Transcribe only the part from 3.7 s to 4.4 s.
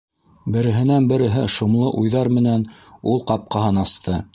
асты.